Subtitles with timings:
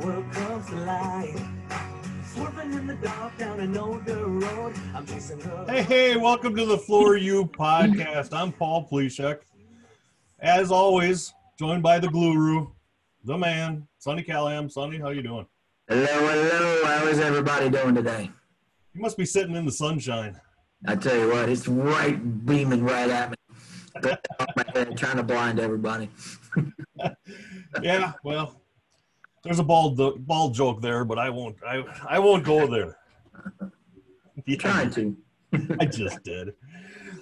[0.00, 1.42] world comes to life.
[2.24, 4.74] Swerving in the dark down an older road.
[4.94, 5.66] I'm chasing her.
[5.68, 8.32] Hey, hey, welcome to the Floor You podcast.
[8.32, 9.40] I'm Paul Pleshek.
[10.38, 12.68] As always, joined by the guru,
[13.24, 14.70] the man, Sonny Callahan.
[14.70, 15.46] Sonny, how you doing?
[15.86, 16.84] Hello, hello.
[16.86, 18.30] How is everybody doing today?
[18.94, 20.40] You must be sitting in the sunshine.
[20.86, 23.36] I tell you what, it's right beaming right at me.
[24.56, 26.08] my head, trying to blind everybody.
[27.82, 28.60] Yeah, well,
[29.42, 31.56] there's a bald bald joke there, but I won't.
[31.66, 32.96] I I won't go there.
[34.46, 35.16] Yeah, Trying to.
[35.80, 36.54] I just did.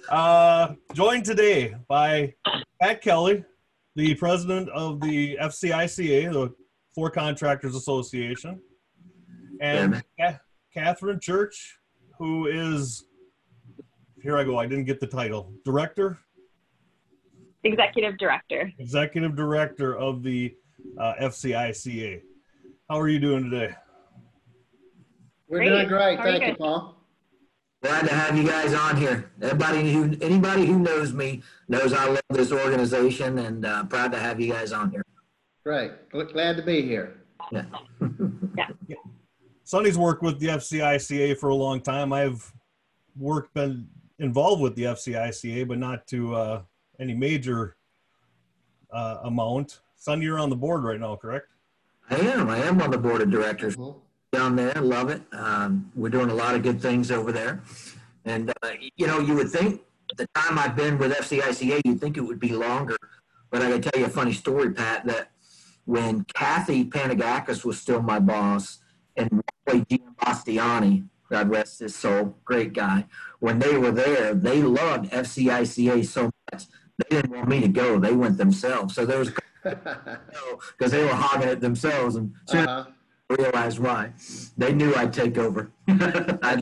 [0.07, 2.33] Uh, joined today by
[2.81, 3.43] Pat Kelly,
[3.97, 6.55] the president of the FCICA, the
[6.95, 8.61] Four Contractors Association,
[9.59, 10.39] and Ca-
[10.73, 11.77] Catherine Church,
[12.17, 13.03] who is
[14.23, 14.37] here.
[14.37, 14.57] I go.
[14.57, 15.51] I didn't get the title.
[15.65, 16.19] Director,
[17.65, 18.71] executive director.
[18.79, 20.55] executive director of the
[20.97, 22.21] uh, FCICA.
[22.89, 23.75] How are you doing today?
[25.47, 25.69] We're Great.
[25.69, 26.17] doing great.
[26.17, 26.57] How Thank you, guys?
[26.57, 26.95] Paul.
[27.81, 29.31] Glad to have you guys on here.
[29.41, 34.19] Everybody who anybody who knows me knows I love this organization and uh, proud to
[34.19, 35.05] have you guys on here.
[35.65, 35.91] Great.
[36.09, 37.21] Glad to be here.
[37.51, 37.63] Yeah.
[39.63, 42.11] Sonny's worked with the FCICA for a long time.
[42.11, 42.51] I've
[43.15, 46.61] worked, been involved with the FCICA, but not to uh,
[46.99, 47.75] any major
[48.91, 49.79] uh, amount.
[49.99, 51.47] Sonny, you're on the board right now, correct?
[52.09, 52.49] I am.
[52.49, 53.95] I am on the board of directors Mhm.
[54.31, 54.73] down there.
[54.81, 55.21] Love it.
[55.33, 57.61] Um, we're doing a lot of good things over there.
[58.23, 59.81] And, uh, you know, you would think
[60.15, 62.95] the time I've been with FCICA, you'd think it would be longer.
[63.51, 65.31] But I can tell you a funny story, Pat, that
[65.83, 68.79] when Kathy Panagakis was still my boss
[69.17, 73.05] and Wally Giambastiani, God rest his soul, great guy,
[73.39, 76.65] when they were there, they loved FCICA so much.
[76.99, 77.97] They didn't want me to go.
[77.99, 78.93] They went themselves.
[78.93, 79.31] So there was
[79.63, 82.91] because they were hogging it themselves and soon Uh-huh.
[83.31, 84.11] I realized why.
[84.57, 85.71] They knew I'd take over.
[85.87, 86.59] I,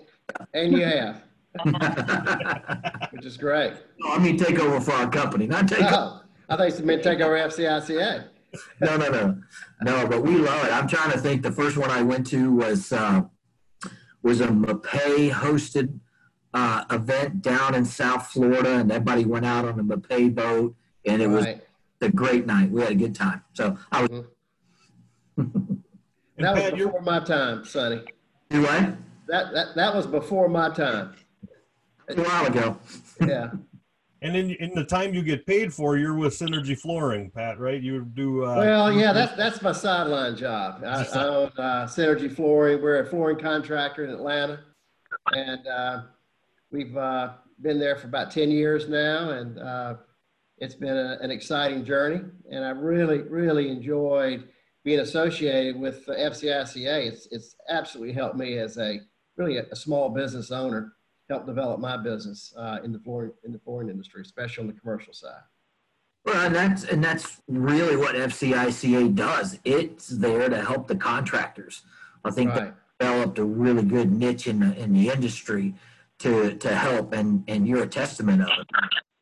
[0.53, 1.23] And you have,
[3.11, 3.73] which is great.
[4.05, 5.93] I mean, take over for our company, not take over.
[5.95, 8.25] Oh, I think it's meant take over FCICA.
[8.81, 9.41] No, no, no,
[9.81, 10.07] no.
[10.07, 10.73] But we love it.
[10.73, 11.41] I'm trying to think.
[11.41, 13.21] The first one I went to was uh,
[14.23, 15.99] was a Mapei hosted
[16.53, 20.75] uh, event down in South Florida, and everybody went out on a Mapei boat,
[21.05, 21.63] and it was Right.
[22.01, 22.71] a great night.
[22.71, 23.43] We had a good time.
[23.53, 24.23] So I was.
[25.37, 28.01] And That was Pat, you're, before my time, Sonny.
[28.49, 28.93] Do I?
[29.27, 31.15] That, that, that was before my time.
[32.09, 32.77] A while ago.
[33.19, 33.49] Yeah.
[34.21, 37.81] and in, in the time you get paid for, you're with Synergy Flooring, Pat, right?
[37.81, 38.45] You do.
[38.45, 40.83] Uh, Well, yeah, that's, that's my sideline job.
[40.85, 42.81] I, I own uh, Synergy Flooring.
[42.81, 44.59] We're a flooring contractor in Atlanta.
[45.33, 46.01] And uh,
[46.71, 49.31] we've uh, been there for about 10 years now.
[49.31, 49.95] And uh,
[50.57, 52.21] it's been a, an exciting journey.
[52.51, 54.47] And I really, really enjoyed
[54.83, 57.07] being associated with the FCICA.
[57.07, 59.01] It's, it's absolutely helped me as a
[59.35, 60.93] really a, a small business owner,
[61.29, 64.79] help develop my business uh, in the flooring in the flooring industry, especially on the
[64.79, 65.41] commercial side.
[66.25, 69.59] Well, and that's and that's really what FCICA does.
[69.63, 71.83] It's there to help the contractors.
[72.23, 72.73] I think Right.
[72.99, 75.75] they developed a really good niche in the in the industry
[76.19, 78.67] to to help, and and you're a testament of it.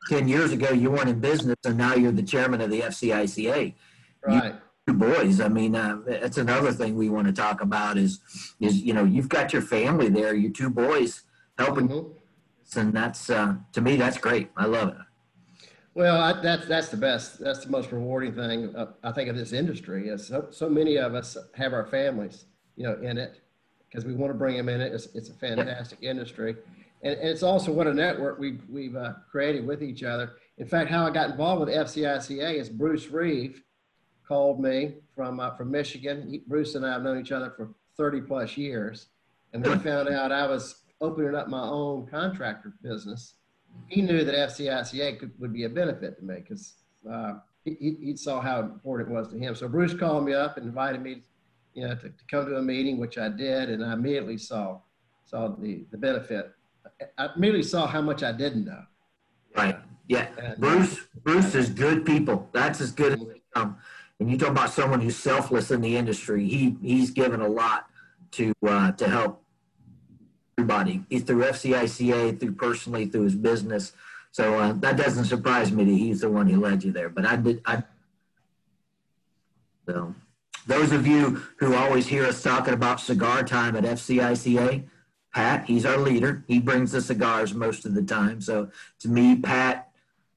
[0.09, 3.73] Ten years ago, you weren't in business, and now you're the chairman of the FCICA.
[4.25, 4.55] Right.
[4.87, 5.41] Two boys.
[5.41, 7.97] I mean, uh, that's another thing we want to talk about.
[7.97, 8.19] Is
[8.59, 11.23] is you know you've got your family there, your two boys
[11.57, 12.11] helping, Mhm.
[12.75, 14.51] and that's uh, to me that's great.
[14.55, 14.95] I love it.
[15.95, 17.39] Well, I, that's that's the best.
[17.39, 20.09] That's the most rewarding thing uh, I think of this industry.
[20.09, 22.45] Is so, so many of us have our families,
[22.75, 23.41] you know, in it
[23.89, 24.93] because we want to bring them in it.
[24.93, 26.57] It's, it's a fantastic industry,
[27.05, 30.33] and, it's also what a network we've we've uh, created with each other.
[30.57, 33.63] In fact, how I got involved with FCICA is Bruce Reeve
[34.27, 36.27] called me from uh, from Michigan.
[36.29, 39.07] He, Bruce and I have known each other for 30 plus years,
[39.53, 43.35] and he found out I was opening up my own contractor business
[43.87, 46.73] he knew that FCICA could, would be a benefit to me because
[47.09, 49.55] uh, he, he he saw how important it was to him.
[49.55, 51.23] So Bruce called me up and invited me,
[51.73, 54.79] you know, to, to come to a meeting, which I did, and I immediately saw
[55.25, 56.51] saw the the benefit.
[57.17, 58.83] I merely saw how much I didn't know.
[59.55, 59.77] Right.
[60.07, 60.27] Yeah.
[60.37, 62.49] And- Bruce, Bruce is good people.
[62.53, 63.77] That's as good as they come.
[64.19, 66.47] And you talk about someone who's selfless in the industry.
[66.47, 67.89] He he's given a lot
[68.31, 69.43] to uh, to help
[70.57, 73.91] everybody He's through FCICA, through personally, through his business.
[74.31, 77.09] So uh, that doesn't surprise me that he's the one who led you there.
[77.09, 77.61] But I did.
[77.65, 77.83] I
[79.87, 80.15] so
[80.65, 84.83] those of you who always hear us talking about cigar time at FCICA,
[85.35, 86.45] Pat, he's our leader.
[86.47, 88.39] He brings the cigars most of the time.
[88.39, 89.89] So to me, Pat,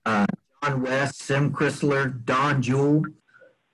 [0.05, 0.27] uh,
[0.65, 3.05] John West, Sim Chrysler, Don Jewell,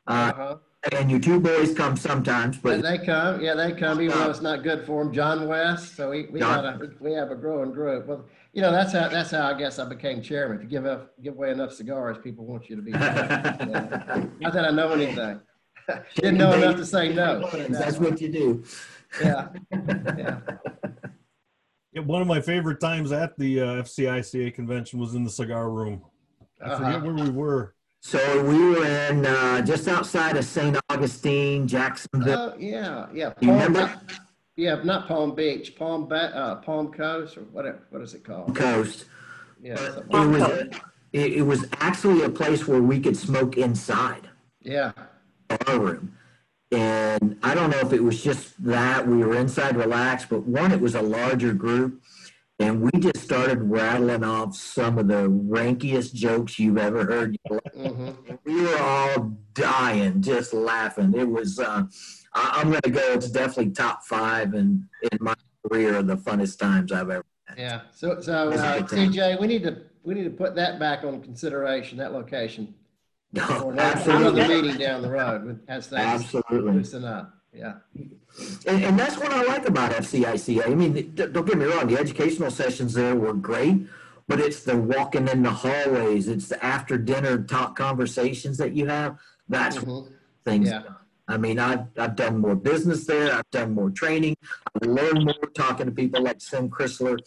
[0.06, 0.56] uh, Uh-huh.
[0.92, 4.42] And your two boys come sometimes, but they come, yeah, they come, even though it's
[4.42, 5.14] not good for them.
[5.14, 6.62] John West, so we, we John.
[6.62, 8.06] a, we have a growing group.
[8.06, 10.58] Well, you know, that's how, that's how I guess I became chairman.
[10.58, 12.90] If you give up, give away enough cigars, people want you to be.
[13.00, 14.26] Yeah.
[14.40, 15.40] Not that I know anything.
[16.16, 17.46] Didn't know enough to say no.
[17.48, 18.64] put it that that's what you do.
[19.22, 20.40] Yeah, yeah.
[21.94, 25.70] Yeah, one of my favorite times at the uh, FCICA convention was in the cigar
[25.70, 26.02] room.
[26.60, 26.76] I Uh-huh.
[26.84, 27.74] forget where we were.
[28.00, 30.76] So we were in, uh, just outside of St.
[30.90, 32.52] Augustine, Jacksonville.
[32.54, 33.32] Oh, yeah, yeah.
[33.40, 33.94] You remember?
[34.56, 38.54] Yeah, not Palm Beach, Palm Ba, uh, Palm Coast or whatever, what is it called?
[38.54, 39.06] Coast.
[39.62, 40.80] Yeah, It something like was,
[41.12, 44.28] it, it was actually a place where we could smoke inside
[44.60, 44.92] yeah,
[45.66, 46.12] our room.
[46.74, 50.72] And I don't know if it was just that we were inside relaxed, but one,
[50.72, 52.02] it was a larger group.
[52.60, 57.36] And we just started rattling off some of the rankiest jokes you've ever heard.
[57.76, 58.10] hmm
[58.44, 61.14] We were all dying, just laughing.
[61.16, 61.84] It was, uh,
[62.34, 65.34] I, I'm going to go, it's definitely top five in, in my
[65.66, 67.58] career of the funnest times I've ever had.
[67.58, 67.80] yeah.
[67.92, 68.82] So, so, uh.
[68.82, 72.74] CJ, we need to, we need to put that back on consideration, that location.
[73.34, 74.48] No, Or another absolutely.
[74.62, 76.72] meeting down the road with- as things Absolutely.
[76.72, 77.34] loosen up.
[77.52, 77.74] Yeah,
[78.66, 80.66] And, and that's what I like about FCICA.
[80.68, 83.86] I mean, th- don't get me wrong, the educational sessions there were great,
[84.26, 88.86] but it's the walking in the hallways, it's the after dinner talk conversations that you
[88.86, 89.18] have.
[89.48, 90.12] That's what Mhm.
[90.44, 90.68] things.
[90.68, 90.82] Yeah.
[91.28, 93.32] I mean, I've, I've done more business there.
[93.32, 94.36] I've done more training.
[94.82, 97.18] I've learned more talking to people like Sim Chrysler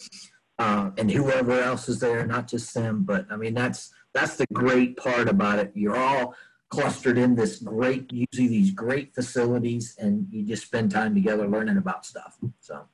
[0.59, 4.47] uh, and whoever else is there, not just Sim, but I mean, that's, that's the
[4.51, 5.71] great part about it.
[5.75, 6.35] You're all
[6.69, 11.77] clustered in this great, usually these great facilities and you just spend time together learning
[11.77, 12.37] about stuff.
[12.59, 12.85] So,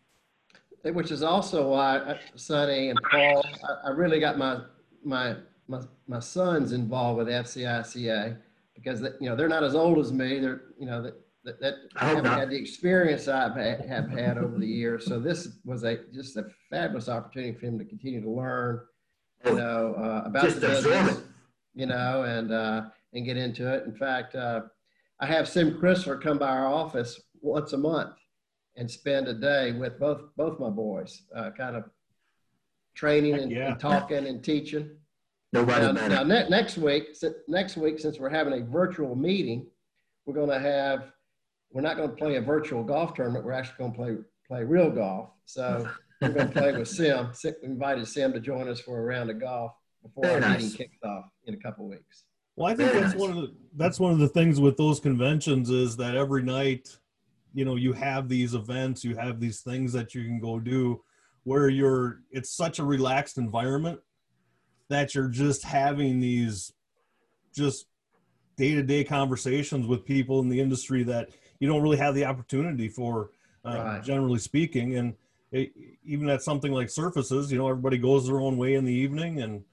[0.83, 4.61] which is also why uh, Sonny and Paul, I, I really got my,
[5.03, 5.37] my,
[5.67, 8.37] my, my sons involved with FCICA
[8.75, 10.39] because that, you know, they're not as old as me.
[10.39, 11.15] They're, you know, that,
[11.45, 12.39] that, that I haven't not.
[12.39, 15.05] had the experience I've had, have had over the years.
[15.05, 18.81] So this was a, just a fabulous opportunity for him to continue to learn,
[19.45, 21.21] you know, uh, about Just the business,
[21.73, 23.85] you know, and, uh, and get into it.
[23.85, 24.61] In fact, uh,
[25.19, 28.15] I have Sim Chrysler come by our office once a month
[28.75, 31.83] and spend a day with both both my boys, uh, kind of
[32.95, 33.71] training and, Yeah.
[33.71, 34.89] and talking and teaching.
[35.51, 37.15] nobody Now, now ne- next week,
[37.47, 39.67] next week, since we're having a virtual meeting,
[40.25, 41.11] we're going to have.
[41.71, 43.45] We're not going to play a virtual golf tournament.
[43.45, 44.15] We're actually going to play
[44.47, 45.29] play real golf.
[45.45, 45.89] So
[46.23, 47.29] we're going to play with Sim.
[47.33, 47.53] Sim.
[47.61, 50.61] We invited Sim to join us for a round of golf before Very our nice.
[50.63, 52.23] meeting kicks off in a couple weeks.
[52.55, 53.21] Well, I think Very that's nice.
[53.21, 56.97] one of the that's one of the things with those conventions is that every night,
[57.53, 61.01] you know, you have these events, you have these things that you can go do
[61.43, 63.99] where you're it's such a relaxed environment
[64.89, 66.71] that you're just having these
[67.55, 67.87] just
[68.57, 71.29] day-to-day conversations with people in the industry that
[71.59, 73.31] you don't really have the opportunity for
[73.65, 74.03] uh, Right.
[74.03, 75.17] generally speaking and it,
[75.53, 79.41] even at something like surfaces you know everybody goes their own way in the evening
[79.41, 79.63] and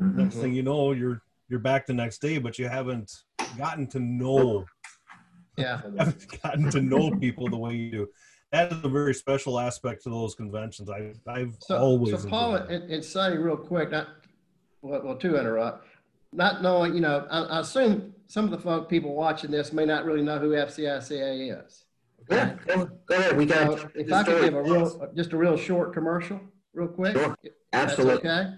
[0.00, 0.14] Mhm.
[0.16, 3.10] next thing you know you're you're back the next day but you haven't
[3.56, 4.66] gotten to know
[5.56, 5.80] Yeah.
[5.98, 8.08] haven't gotten to know people the way you do
[8.52, 12.56] that is a very special aspect to those conventions i i've So, always so Paul
[12.56, 14.08] and, and Sonny, real quick, not
[14.82, 15.86] well, well, to interrupt,
[16.32, 19.84] not knowing, you know, I, I assume some of the folk people watching this may
[19.84, 21.84] not really know who FCICA is.
[22.28, 23.36] Yeah, go, go ahead.
[23.36, 26.40] We got So if I could give a real, just a real short commercial,
[26.74, 27.16] real quick.
[27.16, 27.36] Sure.
[27.72, 28.30] Absolutely.
[28.30, 28.50] Okay.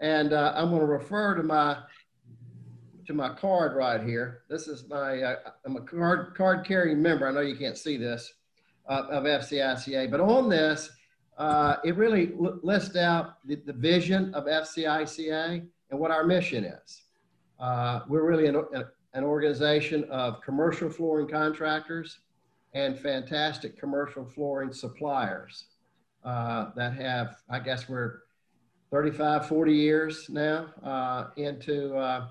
[0.00, 1.78] And uh, I'm going to refer to my
[3.06, 4.42] to my card right here.
[4.48, 7.28] This is my uh, I'm a card card carrying member.
[7.28, 8.32] I know you can't see this
[8.88, 10.90] uh, of FCICA, but on this,
[11.38, 17.02] uh, it really lists out the, the vision of FCICA and what our mission is.
[17.58, 18.62] Uh, we're really an,
[19.14, 22.18] an organization of commercial flooring contractors
[22.74, 25.66] and fantastic commercial flooring suppliers
[26.24, 28.20] uh, that have, I guess we're
[28.90, 32.28] 35, 40 years now uh, into, uh,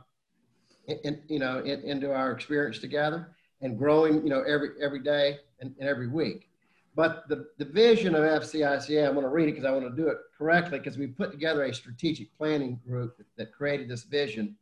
[0.88, 5.38] in, you know, in, into our experience together and growing, you know, every, every day
[5.62, 6.50] and, and every week.
[6.96, 10.02] But the, the vision of FCICA, I'm going to read it because I want to
[10.02, 14.04] do it correctly because we put together a strategic planning group that, that created this
[14.04, 14.56] vision.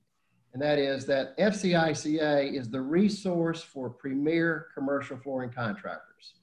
[0.53, 6.33] And that is that FCICA is the resource for premier commercial flooring contractors.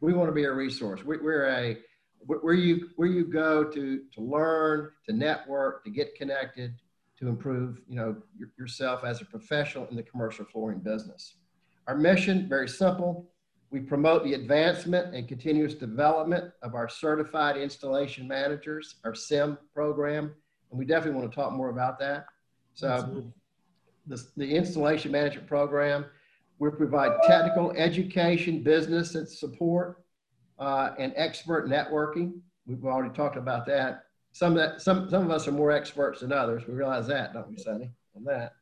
[0.00, 1.04] We want to be a resource.
[1.04, 1.78] We, we're a,
[2.26, 6.74] where you, where you go to, to learn, to network, to get connected,
[7.18, 11.36] to improve, you know, your, yourself as a professional in the commercial flooring business.
[11.86, 13.30] Our mission, very simple.
[13.70, 20.32] We promote the advancement and continuous development of our certified installation managers, our SIM program,
[20.70, 22.26] and we definitely want to talk more about that.
[22.74, 23.32] So Absolutely.
[24.06, 26.06] The, the installation management program
[26.58, 30.02] We provide technical education, business and support,
[30.58, 32.40] uh, and expert networking.
[32.66, 34.04] We've already talked about that.
[34.32, 36.66] Some of that, some, some of us are more experts than others.
[36.66, 38.52] We realize that, don't we, Sonny, on that?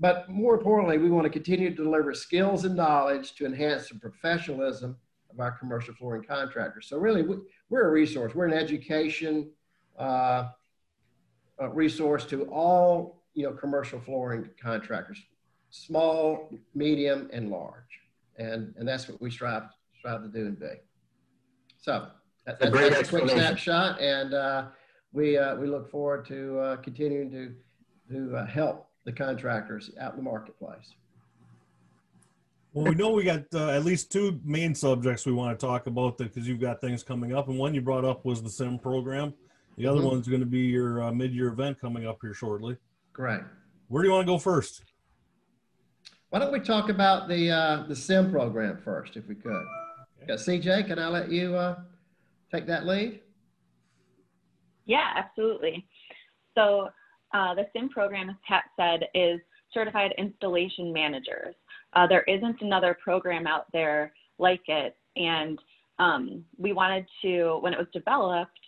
[0.00, 3.96] But more importantly, we want to continue to deliver skills and knowledge to enhance the
[3.96, 4.96] professionalism
[5.30, 6.88] of our commercial flooring contractors.
[6.88, 7.36] So really, we,
[7.68, 8.34] we're a resource.
[8.34, 9.50] We're an education
[9.98, 10.48] uh,
[11.72, 15.22] resource to all you know commercial flooring contractors,
[15.70, 18.00] small, medium, and large,
[18.36, 19.62] and and that's what we strive
[19.96, 20.66] strive to do and be.
[21.80, 22.08] So
[22.44, 24.64] that, A great that's a quick snapshot, and uh,
[25.12, 27.54] we uh, we look forward to uh, continuing to
[28.10, 30.94] to uh, help the contractors out in the marketplace.
[32.72, 35.86] Well, we know we got uh, at least two main subjects we want to talk
[35.86, 38.80] about because you've got things coming up, and one you brought up was the sim
[38.80, 39.32] program.
[39.76, 40.10] The other Mhm.
[40.10, 42.76] one's going to be your uh, mid-year event coming up here shortly.
[43.18, 43.40] Great.
[43.88, 44.84] Where do you want to go first?
[46.30, 49.60] Why don't we talk about the uh, the SIM program first, if we could?
[50.22, 51.80] Okay, CJ, can I let you uh,
[52.54, 53.18] take that lead?
[54.84, 55.84] Yeah, absolutely.
[56.54, 56.90] So
[57.34, 59.40] uh, the SIM program, as Pat said, is
[59.74, 61.56] certified installation managers.
[61.94, 65.58] Uh, there isn't another program out there like it, and
[65.98, 68.60] um, we wanted to, when it was developed,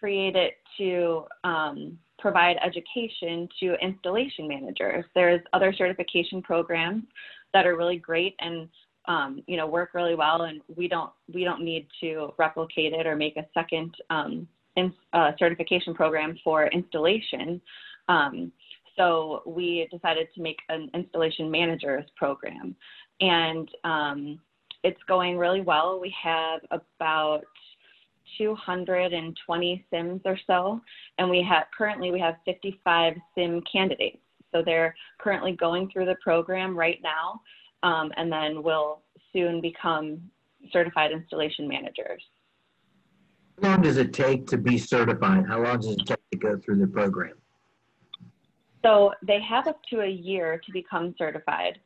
[0.00, 5.04] create it to um, provide education to installation managers.
[5.14, 7.04] There's other certification programs
[7.52, 8.68] that are really great and
[9.06, 13.06] um, you know work really well, and we don't we don't need to replicate it
[13.06, 17.60] or make a second um, in, uh, certification program for installation.
[18.08, 18.52] Um,
[18.96, 22.76] so we decided to make an installation managers program,
[23.20, 24.38] and um,
[24.84, 25.98] it's going really well.
[26.00, 27.44] We have about
[28.38, 30.80] 220 sims or so,
[31.18, 34.18] and we have currently we have 55 sim candidates.
[34.52, 37.40] So they're currently going through the program right now,
[37.82, 40.20] um, and then will soon become
[40.72, 42.22] certified installation managers.
[43.62, 45.46] How long does it take to be certified?
[45.46, 47.34] How long does it take to go through the program?
[48.84, 51.78] So they have up to a year to become certified.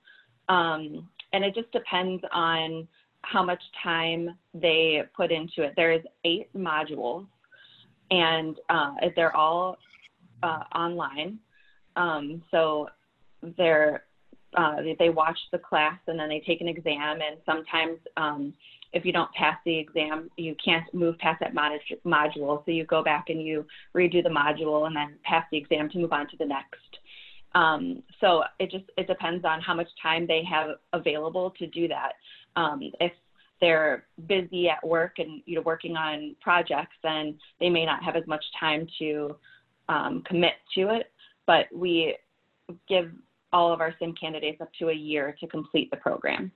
[0.49, 2.89] Um, and it just depends on
[3.31, 5.73] how much time they put into it.
[5.77, 7.27] There's eight modules
[8.11, 9.79] and uh, they're all
[10.43, 11.39] uh, online.
[11.97, 12.89] Um, so
[13.57, 14.05] they're,
[14.57, 18.55] uh, they watch the class and then they take an exam and sometimes um,
[18.93, 22.65] if you don't pass the exam, you can't move past that mod- module.
[22.65, 25.99] So you go back and you redo the module and then pass the exam to
[25.99, 26.81] move on to the next.
[27.55, 31.89] Um, so it just it depends on how much time they have available to do
[31.89, 32.13] that.
[32.57, 33.13] Um, if
[33.61, 38.17] they're busy at work and you know working on projects, then they may not have
[38.17, 39.37] as much time to
[39.89, 41.13] um, commit to it.
[41.47, 42.17] But we
[42.89, 43.13] give
[43.53, 46.51] all of our sim candidates up to a year to complete the program.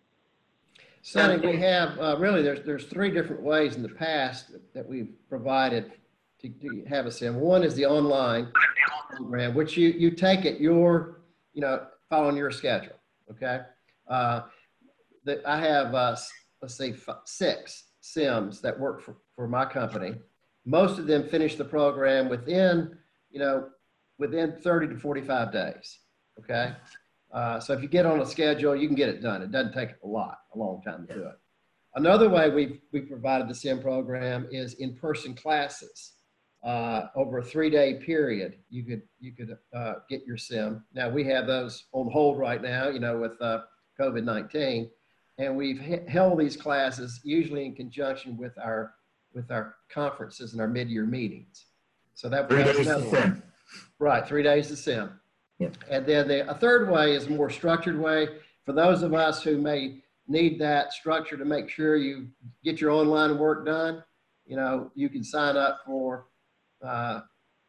[1.02, 5.14] Sonny, we have, uh, really, there's, there's three different ways in the past that we've
[5.30, 5.92] provided
[6.40, 7.36] to, to have a sim.
[7.36, 8.52] One is the online
[9.10, 11.22] program, which you, you take it your,
[11.54, 12.96] you know, following your schedule,
[13.30, 13.60] okay?
[14.08, 14.42] Uh,
[15.24, 16.16] that I have, uh,
[16.62, 20.14] let's say, six sims that work for, for my company.
[20.64, 22.96] Most of them finish the program within,
[23.30, 23.68] you know,
[24.18, 25.98] within 30 to 45 days,
[26.38, 26.74] okay?
[27.32, 29.42] Uh, so if you get on a schedule, you can get it done.
[29.42, 31.34] It doesn't take a lot, a long time to do it.
[31.94, 36.12] Another way we've, we provided the SIM program is in-person classes.
[36.62, 40.84] Uh, over a three-day period, you could, you could uh, get your SIM.
[40.92, 43.60] Now, we have those on hold right now, you know, with uh,
[43.98, 44.90] COVID-19.
[45.38, 48.92] And we've held these classes usually in conjunction with our,
[49.32, 51.66] with our conferences and our mid-year meetings.
[52.14, 53.22] So that Three days to another one.
[53.22, 53.42] sim.
[53.98, 55.10] Right, three days to sim.
[55.58, 55.76] Yep.
[55.90, 58.28] And then the, a third way is a more structured way
[58.64, 62.28] for those of us who may need that structure to make sure you
[62.64, 64.02] get your online work done.
[64.46, 66.26] You know, you can sign up for,
[66.84, 67.20] uh,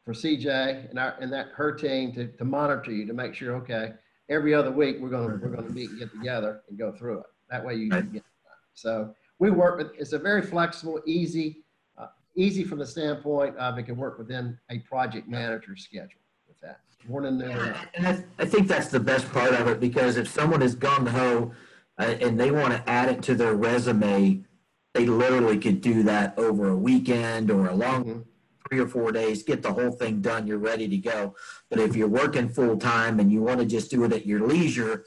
[0.03, 3.55] for CJ and our, and that, her team to, to monitor you to make sure,
[3.57, 3.93] okay,
[4.29, 7.25] every other week, we're gonna, we're gonna meet and get together and go through it.
[7.51, 8.53] That way you can get it done.
[8.73, 11.63] So we work with, it's a very flexible, easy,
[11.97, 16.59] uh, easy from the standpoint of it can work within a project manager's schedule with
[16.61, 16.79] that.
[17.09, 17.75] Morning, and.
[17.93, 21.07] And I, I think that's the best part of it because if someone is gung
[21.09, 21.51] ho
[21.99, 24.45] uh, and they want to add it to their resume,
[24.93, 28.25] they literally could do that over a weekend or a long Mhm.
[28.69, 31.35] three or four days, get the whole thing done, you're ready to go.
[31.69, 34.45] But if you're working full time and you want to just do it at your
[34.47, 35.03] leisure,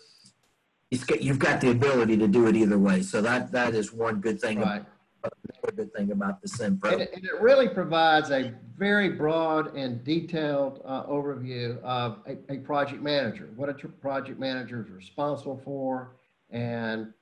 [0.94, 3.02] it's got, you've got the ability to do it either way.
[3.02, 4.60] So that that is one good thing.
[4.60, 4.84] Right.
[5.24, 6.92] Another good thing about the Sim Pro.
[6.92, 12.36] And it, and it really provides a very broad and detailed uh, overview of a,
[12.52, 16.16] a project manager, what a tr- project manager is responsible for,
[16.50, 17.12] and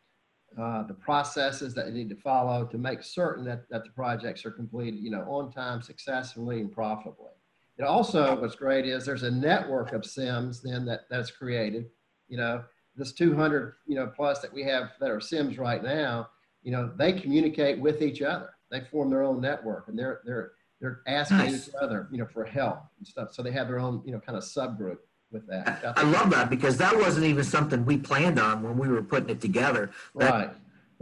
[0.60, 4.44] uh, the processes that they need to follow to make certain that, that the projects
[4.44, 7.30] are completed, you know, on time, successfully, and profitably.
[7.78, 11.86] It also, what's great is there's a network of SIMs then that that's created.
[12.28, 12.64] You know,
[12.96, 16.28] this 200, you know, plus that we have that are SIMs right now,
[16.62, 18.50] you know, they communicate with each other.
[18.70, 21.68] They form their own network and they're, they're, they're asking Nice.
[21.68, 23.32] each other, you know, for help and stuff.
[23.32, 24.98] So they have their own, you know, kind of subgroup
[25.30, 25.94] with that.
[25.96, 29.30] I love that because that wasn't even something we planned on when we were putting
[29.30, 30.50] it together Right.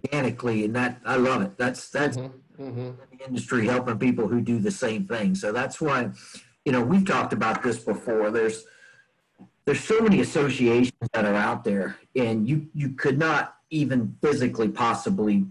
[0.04, 1.56] organically, and that I love it.
[1.58, 2.96] That's that's Mhm, mhm.
[3.10, 5.34] the industry helping people who do the same thing.
[5.34, 6.12] So that's why,
[6.64, 8.30] you know, we've talked about this before.
[8.30, 8.64] There's
[9.66, 14.68] there's so many associations that are out there, and you you could not even physically
[14.68, 15.46] possibly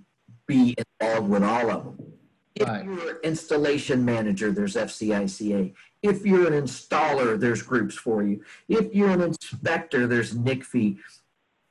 [0.48, 2.14] be involved with all of them.
[2.56, 2.84] If Right.
[2.84, 5.74] you're an installation manager, there's FCICA.
[6.02, 8.44] If you're an installer, there's groups for you.
[8.68, 10.98] If you're an inspector, there's NICFI.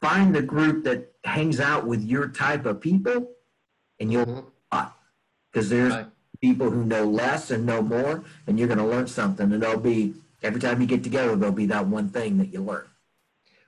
[0.01, 3.33] Find the group that hangs out with your type of people,
[4.01, 4.93] and you'll Mhm.
[5.53, 6.07] because there's Right.
[6.41, 9.51] people who know less and know more, and you're going to learn something.
[9.53, 12.63] And there'll be every time you get together, there'll be that one thing that you
[12.63, 12.87] learn.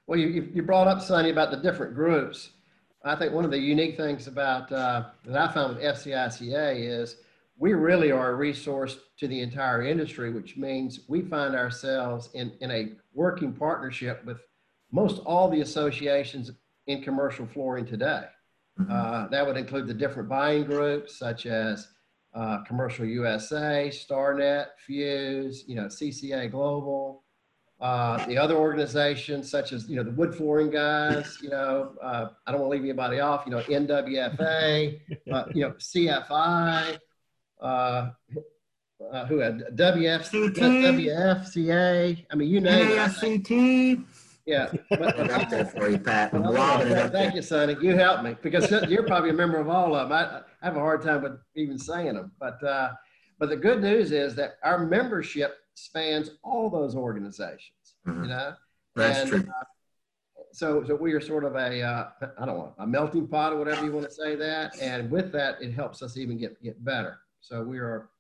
[0.07, 2.51] Well, you, you brought up, Sonny, about the different groups.
[3.05, 7.17] I think one of the unique things about uh, that I found with FCICA is
[7.57, 12.53] we really are a resource to the entire industry, which means we find ourselves in,
[12.61, 14.39] in a working partnership with
[14.93, 16.51] most all the associations
[16.87, 18.25] in commercial flooring today.
[18.89, 21.89] Uh, that would include the different buying groups such as
[22.35, 27.25] uh, Commercial USA, StarNet, Fuse, you know, CCA Global,
[27.81, 32.29] uh, the other organizations such as, you know, the wood flooring guys, you know, uh,
[32.47, 35.01] I don't want to leave anybody off, you know, NWFA,
[35.33, 36.99] uh, you know, CFI,
[37.61, 38.11] uh,
[39.13, 40.63] uh, who had WF, CT.
[40.63, 42.27] WFCA.
[42.31, 42.97] I mean, you name it.
[44.53, 44.83] I think.
[44.83, 44.89] ASCT.
[44.91, 44.99] Yeah.
[44.99, 46.35] But- I got that for you, Pat.
[46.35, 47.77] I'm lobbing it up Thank you, Sonny.
[47.81, 50.17] You helped me because you're probably a member of all of them.
[50.17, 52.93] I, I have a hard time with even saying them, but uh,
[53.39, 57.95] but the good news is that our membership spans all those organizations.
[58.07, 58.23] Mhm.
[58.25, 58.53] You know,
[58.97, 59.41] That's And, true.
[59.41, 59.65] uh,
[60.53, 62.09] so so we are sort of a uh,
[62.39, 65.33] I don't know a melting pot or whatever you want to say that, and with
[65.33, 67.21] that, it helps us even get get better.
[67.41, 68.11] So we are,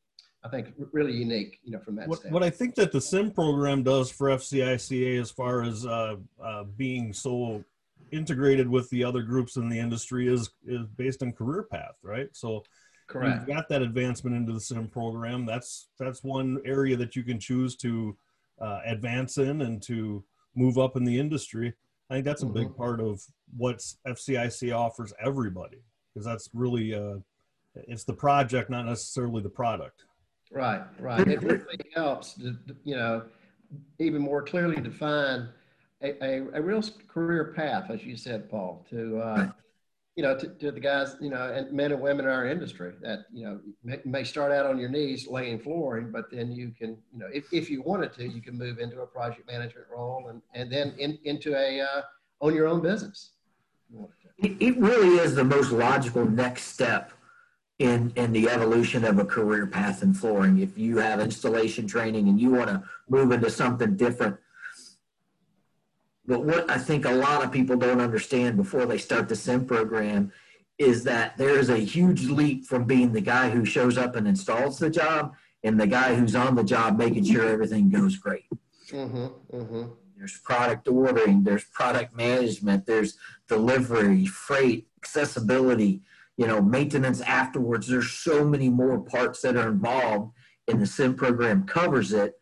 [0.43, 1.61] I think, really unique.
[1.65, 2.35] You know, from that What, standpoint.
[2.35, 6.65] what I think that the sim program does for FCICA as far as uh, uh,
[6.65, 7.65] being so
[8.11, 12.29] integrated with the other groups in the industry is is based on career path, right?
[12.33, 12.65] So
[13.07, 13.41] Correct.
[13.41, 15.45] you've got that advancement into the sim program.
[15.45, 18.17] That's that's one area that you can choose to
[18.61, 20.25] uh, advance in and to
[20.55, 21.75] move up in the industry.
[22.09, 23.23] I think that's a big part of
[23.57, 25.79] what FCIC offers everybody
[26.13, 27.19] because that's really uh,
[27.75, 30.05] it's the project, not necessarily the product.
[30.51, 31.27] Right, right.
[31.27, 33.23] It really helps, to, you know,
[33.99, 35.49] even more clearly define
[36.03, 39.51] a, a, a real career path, as you said, Paul, to, uh,
[40.17, 42.95] you know, to, to the guys, you know, and men and women in our industry
[43.01, 46.73] that, you know, may, may start out on your knees laying flooring, but then you
[46.77, 49.87] can, you know, if, if you wanted to, you can move into a project management
[49.95, 52.03] role and, and then in, into a, uh,
[52.41, 53.31] own your own business.
[54.39, 57.13] It really is the most logical next step
[57.81, 60.59] in in the evolution of a career path in flooring.
[60.61, 64.37] If you have installation training and you want to move into something different.
[66.27, 69.67] But what I think a lot of people don't understand before they start the sim
[69.67, 70.31] program
[70.79, 74.29] is that there is a huge leap from being the guy who shows up and
[74.29, 78.45] installs the job and the guy who's on the job making sure everything goes great.
[78.91, 79.85] Mm-hmm, mm-hmm.
[80.17, 83.17] There's product ordering, there's product management, there's
[83.49, 86.03] delivery, freight, accessibility,
[86.41, 87.87] you know, maintenance afterwards.
[87.87, 90.33] There's so many more parts that are involved,
[90.69, 92.33] and the sim program covers it.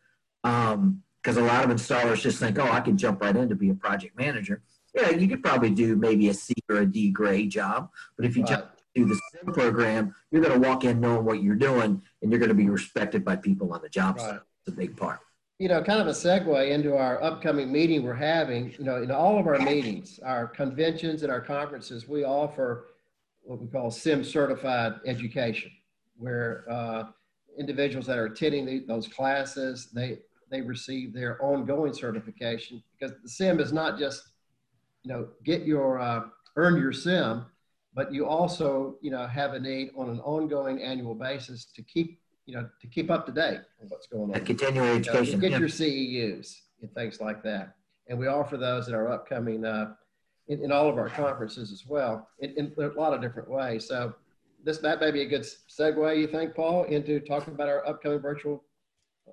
[0.45, 3.57] Um, because a lot of installers just think, oh, I can jump right in to
[3.57, 4.63] be a project manager.
[4.95, 8.37] Yeah, you could probably do maybe a C or a D grade job, but if
[8.37, 8.51] you Right.
[8.51, 12.31] jump through the sim program, you're going to walk in knowing what you're doing, and
[12.31, 14.27] you're going to be respected by people on the job Right.
[14.31, 14.41] site.
[14.65, 15.19] It's a big part.
[15.59, 19.11] you know, kind of a segue into our upcoming meeting we're having, you know, in
[19.11, 22.85] all of our meetings, our conventions and our conferences, we offer
[23.49, 25.71] what we call SIM certified education,
[26.19, 27.05] where uh,
[27.59, 30.19] individuals that are attending the, those classes, they,
[30.51, 34.23] they receive their ongoing certification because the SIM is not just,
[35.03, 36.25] you know, get your, uh,
[36.57, 37.47] earn your SIM,
[37.95, 42.21] but you also, you know, have a need on an ongoing annual basis to keep,
[42.45, 44.45] you know, to keep up to date on what's going A on.
[44.45, 45.41] continuing You know, education.
[45.41, 45.59] Get yeah.
[45.59, 47.77] your CEUs and things like that.
[48.09, 49.95] And we offer those at our upcoming, uh,
[50.49, 53.87] in, in all of our conferences as well, in, in a lot of different ways.
[53.87, 54.15] So
[54.65, 58.21] this, that may be a good segue, you think, Paul, into talking about our upcoming
[58.21, 58.65] virtual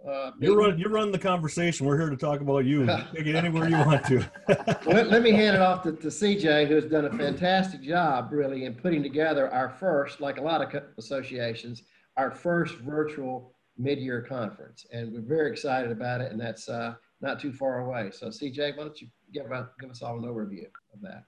[0.08, 1.88] Uh, You run, you run the conversation.
[1.88, 2.86] We're here to talk about you.
[3.15, 4.30] Take it anywhere you want to.
[4.86, 8.65] let, let me hand it off to, to CJ, has done a fantastic job really
[8.65, 11.84] in putting together our first, like a lot of associations,
[12.17, 14.86] our first virtual mid-year conference.
[14.91, 16.95] And we're very excited about it and that's uh,
[17.26, 18.12] not too far away.
[18.12, 21.26] So CJ, why don't you give, uh, give us all an overview of that?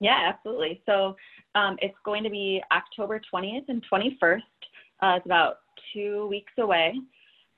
[0.00, 0.82] Yeah, absolutely.
[0.84, 1.16] So
[1.54, 4.40] um, it's going to be October 20th and 21st.
[5.00, 5.58] Uh, it's about
[5.92, 6.94] two weeks away.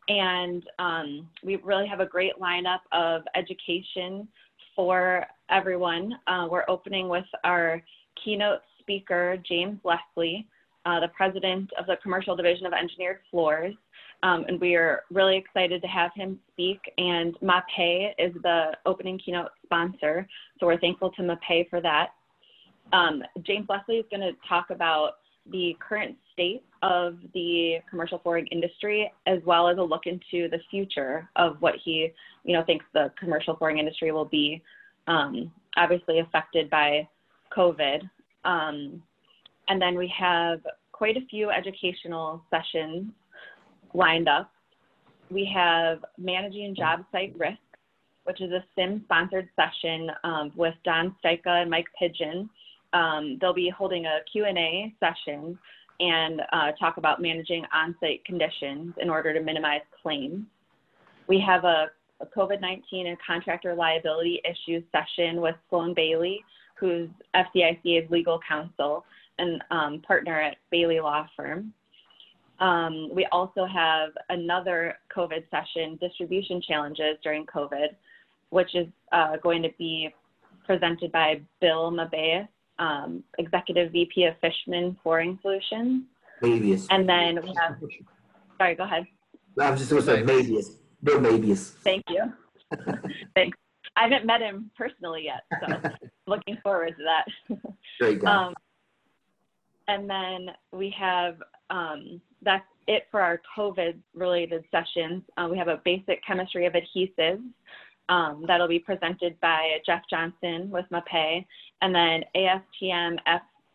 [0.08, 4.28] And um, we really have a great lineup of education
[4.74, 6.14] for everyone.
[6.26, 7.82] Uh, we're opening with our
[8.22, 10.46] keynote speaker, James Leslie,
[10.86, 13.74] uh, the president of the Commercial Division of Engineered Floors.
[14.22, 16.80] Um, and we are really excited to have him speak.
[16.98, 20.28] And Mapei is the opening keynote sponsor.
[20.58, 22.08] So we're thankful to Mapei for that.
[22.92, 25.12] Um, James Leslie is going to talk about
[25.50, 30.58] the current state of the commercial flooring industry, as well as a look into the
[30.70, 32.10] future of what he,
[32.44, 34.62] you know, thinks the commercial flooring industry will be.
[35.06, 37.08] Um, obviously affected by
[37.56, 38.02] COVID.
[38.44, 39.02] Um,
[39.68, 40.60] and then we have
[40.92, 43.12] quite a few educational sessions
[43.94, 44.50] lined up.
[45.30, 47.58] We have managing job site risk,
[48.24, 52.50] which is a SIM sponsored session um, with Don Styka and Mike Pigeon.
[52.92, 55.58] Um, they'll be holding a Q&A session
[56.00, 60.44] and uh, talk about managing on-site conditions in order to minimize claims.
[61.28, 66.42] We have a, a COVID-19 and contractor liability issues session with Sloan Bailey,
[66.78, 69.04] who's FCICA's legal counsel
[69.38, 71.72] and um, partner at Bailey Law Firm.
[72.60, 77.88] Um, we also have another COVID session, distribution challenges during COVID,
[78.50, 80.10] which is uh, going to be
[80.66, 82.46] presented by Bill Mabeus,
[82.78, 86.04] um, Executive VP of Fishman Flooring Solutions.
[86.42, 86.86] Mabius.
[86.90, 87.76] And then we have,
[88.58, 89.06] sorry, go ahead.
[89.58, 91.72] I was just gonna say Mabius, Bill Mabius.
[91.82, 92.32] Thank you.
[93.34, 93.56] Thanks.
[93.96, 95.90] I haven't met him personally yet, so
[96.26, 97.58] looking forward to that.
[97.98, 98.46] Great guy.
[98.46, 98.54] Um,
[99.88, 101.36] and then we have,
[101.68, 105.22] um, that's it for our COVID related sessions.
[105.36, 107.42] Uh, we have a basic chemistry of adhesives
[108.08, 111.46] um, that'll be presented by Jeff Johnson with Mapei,
[111.82, 113.16] and then ASTM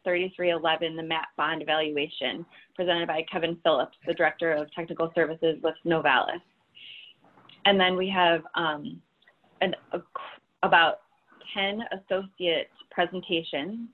[0.05, 5.75] F3311, the MAP bond evaluation, presented by Kevin Phillips, the Director of Technical Services with
[5.85, 6.41] Novalis.
[7.65, 9.01] And then we have um,
[9.61, 9.99] an, a,
[10.61, 10.99] about
[11.55, 13.87] 10 associate presentations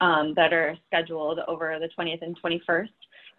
[0.00, 2.88] um, that are scheduled over the 20th and 21st,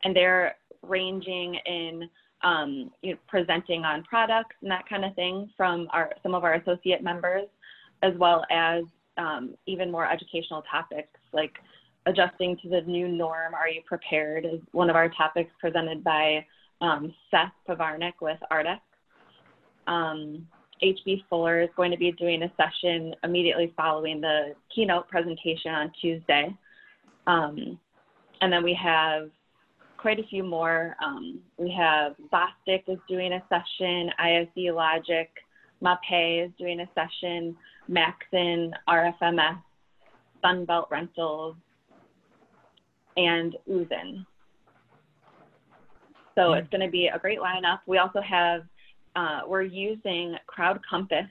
[0.03, 2.09] and they're ranging in
[2.41, 6.43] um, you know, presenting on products and that kind of thing from our some of
[6.43, 7.47] our associate members,
[8.01, 8.83] as well as
[9.17, 11.51] um, even more educational topics like
[12.05, 13.53] adjusting to the new norm.
[13.53, 14.45] Are you prepared?
[14.45, 16.45] Is one of our topics presented by
[16.81, 18.79] um, Seth Pavarnik with Ardex.
[19.87, 20.47] Um,
[20.81, 25.91] HB Fuller is going to be doing a session immediately following the keynote presentation on
[25.99, 26.55] Tuesday.
[27.27, 27.77] Um,
[28.41, 29.29] and then we have
[29.99, 30.95] quite a few more.
[31.03, 35.27] Um, we have Bostik is doing a session, ISE Logik,
[35.83, 37.55] Mapei is doing a session,
[37.89, 39.61] Maxxon, RFMS,
[40.43, 41.55] Sunbelt Rentals,
[43.17, 44.25] and Uzin.
[46.35, 47.79] So it's going to be a great lineup.
[47.85, 48.61] We also have,
[49.17, 51.25] uh, we're using Crowd Compass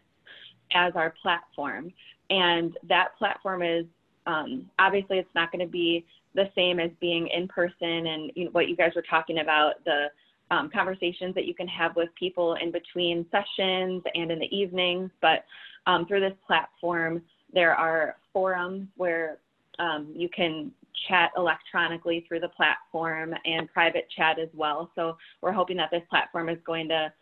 [0.75, 1.91] as our platform.
[2.29, 3.87] And that platform is,
[4.27, 6.05] um, obviously it's not going to be
[6.39, 9.85] the same as being in person and you know, what you guys were talking about,
[9.85, 10.07] the
[10.53, 15.11] um, conversations that you can have with people in between sessions and in the evenings.
[15.21, 15.45] But
[15.87, 17.23] um, through this platform,
[17.53, 19.39] there are forums where
[19.81, 20.71] um, you can
[21.09, 24.91] chat electronically through the platform and private chat as well.
[24.95, 27.13] So we're hoping that this platform is going to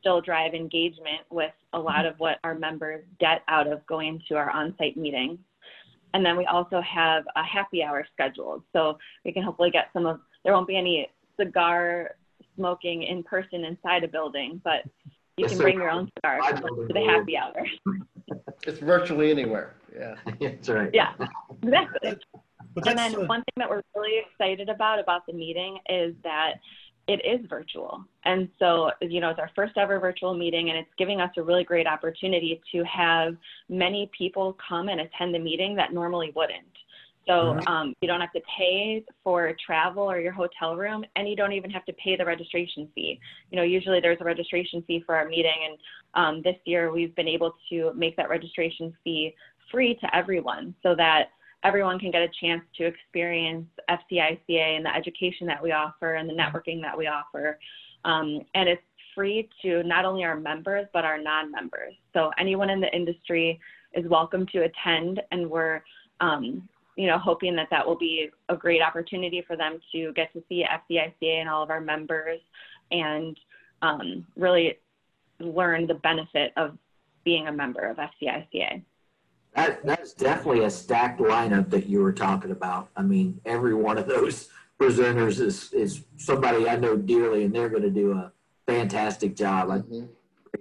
[0.00, 4.36] still drive engagement with a lot of what our members get out of going to
[4.36, 5.38] our on-site meetings.
[6.14, 8.62] And then we also have a happy hour scheduled.
[8.72, 12.12] So we can hopefully get some of, there won't be any cigar
[12.56, 14.84] smoking in person inside a building, but
[15.36, 15.64] you Yes, can sir.
[15.64, 17.66] bring your own cigar to the the happy hour.
[18.66, 19.74] It's virtually anywhere.
[19.94, 20.14] Yeah.
[20.40, 20.90] That's right.
[20.94, 21.12] Yeah,
[21.62, 22.18] exactly.
[22.74, 25.78] But And that's, then uh, one thing that we're really excited about about the meeting
[25.88, 26.54] is that
[27.06, 28.04] it is virtual.
[28.24, 31.42] And so, you know, it's our first ever virtual meeting and it's giving us a
[31.42, 33.36] really great opportunity to have
[33.68, 36.64] many people come and attend the meeting that normally wouldn't.
[37.26, 41.34] So um, you don't have to pay for travel or your hotel room, and you
[41.34, 43.18] don't even have to pay the registration fee.
[43.50, 45.78] You know, usually there's a registration fee for our meeting, and
[46.14, 49.34] um, this year we've been able to make that registration fee
[49.70, 51.30] free to everyone so that
[51.64, 56.28] everyone can get a chance to experience FCICA and the education that we offer and
[56.28, 57.58] the networking that we offer.
[58.04, 58.82] Um, and it's
[59.14, 61.94] free to not only our members, but our non-members.
[62.12, 63.58] So anyone in the industry
[63.94, 65.82] is welcome to attend and we're,
[66.20, 70.32] um, you know, hoping that that will be a great opportunity for them to get
[70.34, 72.40] to see FCICA and all of our members
[72.90, 73.38] and
[73.82, 74.78] um, really
[75.40, 76.76] learn the benefit of
[77.24, 78.82] being a member of FCICA.
[79.54, 82.88] That, that's definitely a stacked lineup that you were talking about.
[82.96, 84.48] I mean, every one of those
[84.80, 88.32] presenters is, is somebody I know dearly and they're going to do a
[88.66, 89.70] fantastic job.
[89.70, 90.08] I, Mhm.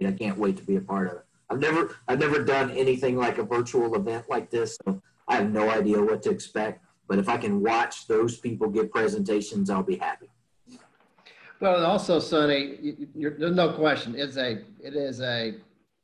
[0.06, 1.26] I can't wait to be a part of it.
[1.50, 4.78] I've never, I've never done anything like a virtual event like this.
[4.86, 8.70] So I have no idea what to expect, but if I can watch those people
[8.70, 10.30] give presentations, I'll be happy.
[11.60, 15.54] Well, and also, Sonny, you- you're, there's no question, it's a, it is a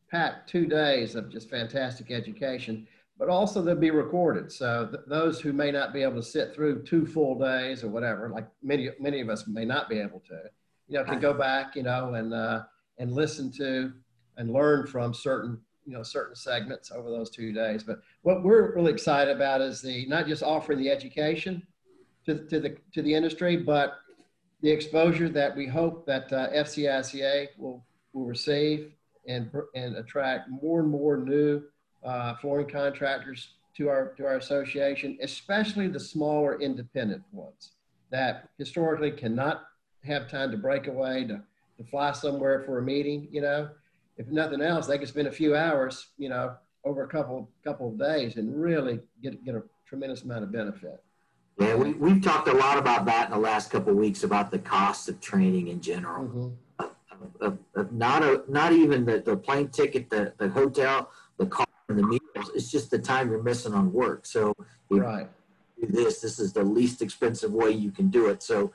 [0.09, 4.51] packed two days of just fantastic education, but also they'll be recorded.
[4.51, 7.89] So th- those who may not be able to sit through two full days or
[7.89, 10.39] whatever, like many, many of us may not be able to,
[10.87, 12.63] you know, can go back, you know, and, uh,
[12.97, 13.93] and listen to
[14.37, 17.83] and learn from certain, you know, certain segments over those two days.
[17.83, 21.65] But what we're really excited about is the, not just offering the education
[22.25, 23.97] to, to the, to the industry, but
[24.61, 28.93] the exposure that we hope that uh, FCICA will, will receive
[29.27, 31.62] and, and attract more and more new
[32.03, 37.71] uh, flooring contractors to our, to our association, especially the smaller independent ones
[38.12, 39.63] that historically cannot
[40.03, 41.41] have time to break away to,
[41.77, 43.69] to fly somewhere for a meeting, you know.
[44.17, 47.89] If nothing else, they can spend a few hours, you know, over a couple, couple
[47.89, 51.01] of days and really get, get a tremendous amount of benefit.
[51.58, 54.49] Yeah, we, we've talked a lot about that in the last couple of weeks about
[54.51, 56.25] the cost of training in general.
[56.27, 56.55] Mhm.
[57.41, 61.67] Of, of not a, not even the, the plane ticket, the, the hotel, the car,
[61.89, 62.51] and the meals.
[62.55, 64.25] It's just the time you're missing on work.
[64.25, 64.53] So
[64.89, 65.29] Right.
[65.79, 68.41] do this, this is the least expensive way you can do it.
[68.43, 68.71] So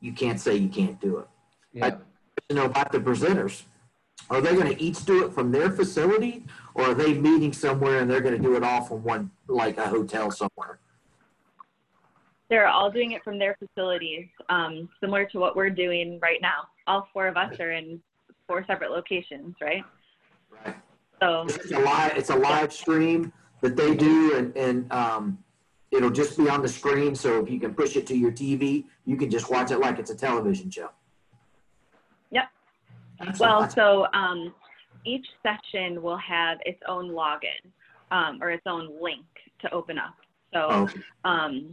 [0.00, 1.28] you can't say you can't do it.
[1.72, 1.96] Yeah.
[2.48, 3.62] You know about the presenters.
[4.30, 8.00] Are they going to each do it from their facility, or are they meeting somewhere
[8.00, 10.78] and they're going to do it all from one, like a hotel somewhere?
[12.48, 16.68] They're all doing it from their facilities, um, similar to what we're doing right now.
[16.86, 18.00] All four of us are in
[18.46, 19.82] four separate locations, right?
[20.64, 20.76] Right.
[21.20, 23.32] So It's a live, it's a live stream
[23.62, 25.38] that they do and, and, um,
[25.90, 27.14] it'll just be on the screen.
[27.14, 29.98] So if you can push it to your TV, you can just watch it like
[29.98, 30.90] it's a television show.
[32.30, 32.44] Yep.
[33.20, 33.40] Excellent.
[33.40, 34.54] Well, so um,
[35.04, 37.70] each session will have its own login
[38.10, 39.24] um, or its own link
[39.60, 40.14] to open up.
[40.52, 40.88] So
[41.24, 41.72] um,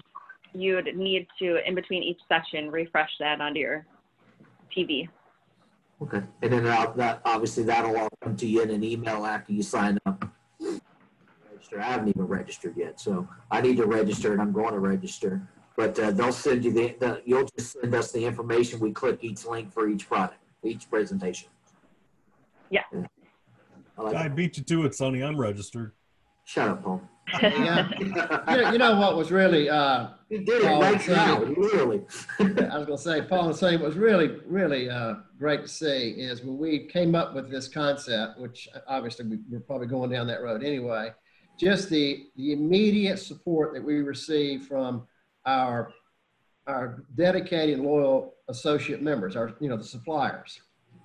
[0.53, 3.85] you would need to, in between each session, refresh that onto your
[4.75, 5.07] TV.
[6.01, 6.21] okay.
[6.41, 9.63] And then uh, that, obviously that'll all come to you in an email after you
[9.63, 10.25] sign up.
[10.59, 11.79] Register.
[11.79, 15.47] I haven't even registered yet, so I need to register and I'm going to register.
[15.75, 18.79] But, uh, they'll send you the, the, you'll just send us the information.
[18.79, 21.49] We click each link for each product, each presentation.
[22.69, 22.81] Yeah.
[23.97, 25.23] I like I beat you to it, Sonny.
[25.23, 25.93] I'm registered.
[26.45, 27.01] Shut up, Paul.
[27.41, 27.89] Yeah.
[27.99, 31.17] You know, you know what was really, uh, He did it right sorry.
[31.17, 32.01] now, literally.
[32.39, 36.09] I was gonna say, Paul and Sonny, what was really, really uh, great to see
[36.11, 40.27] is when we came up with this concept, which obviously we, we're probably going down
[40.27, 41.11] that road anyway,
[41.57, 45.07] just the, the immediate support that we received from
[45.45, 45.91] our,
[46.67, 50.61] our dedicated loyal associate members, our, you know, the suppliers.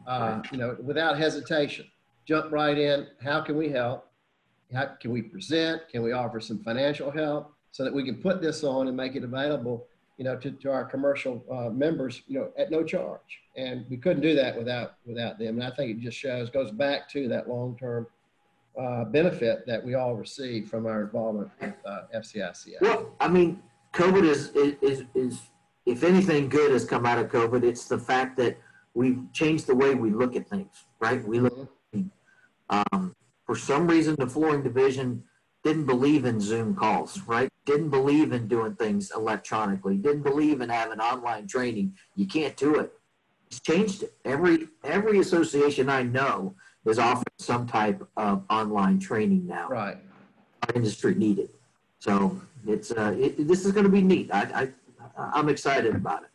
[0.07, 1.85] Uh, you know, without hesitation,
[2.25, 3.07] jump right in.
[3.23, 4.08] How can we help?
[4.73, 5.89] How can we present?
[5.89, 9.17] Can we offer some financial help so that we can put this on and make
[9.17, 9.87] it available
[10.19, 13.41] you know, to, to our commercial uh, members, you know, at no charge.
[13.57, 15.61] And we couldn't do that without without them.
[15.61, 18.07] And I think it just shows goes back to that long term
[18.79, 22.03] uh, benefit that we all receive from our involvement with uh.
[22.81, 25.41] Well, I mean, COVID is, is, is,
[25.87, 28.59] if anything good has come out of COVID, it's the fact that
[28.95, 31.27] we've changed the way we look at things, right?
[31.27, 31.73] We look,
[32.71, 33.17] um,
[33.49, 35.25] for some reason, the flooring division
[35.65, 37.49] didn't believe in Zoom calls, right?
[37.65, 41.95] Didn't believe in doing things electronically, didn't believe in having online training.
[42.15, 42.93] You can't do it.
[43.47, 44.13] It's changed it.
[44.27, 49.97] Every, every association I know is offering some type of online training now Right.
[50.65, 51.49] our industry needed.
[52.01, 54.29] So it's uh, it, this is going to be neat.
[54.31, 54.43] I,
[55.17, 56.29] I I'm excited about it.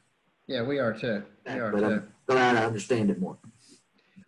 [0.48, 1.24] Yeah, we are too.
[1.46, 1.86] We are But too.
[1.86, 3.38] I'm glad I understand it more.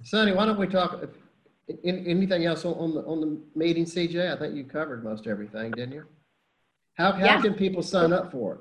[0.04, 1.04] Sonny, why don't we talk?
[1.67, 4.32] In, anything else on, on the on the meeting, CJ?
[4.32, 6.06] I think you covered most everything, didn't you?
[6.93, 7.41] How how Yeah.
[7.41, 8.60] can people sign up for it?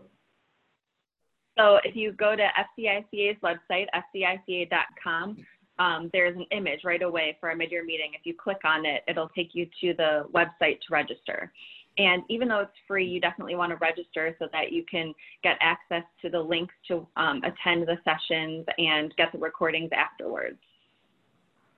[1.59, 5.47] So if you go to FCICA's website, fcica.com,
[5.79, 8.13] um, there's an image right away for a mid-year meeting.
[8.15, 11.53] If you click on it, it'll take you to the website to register.
[11.97, 15.15] And even though it's free, you definitely want to register so that you can
[15.45, 20.59] get access to the links to um, attend the sessions and get the recordings afterwards.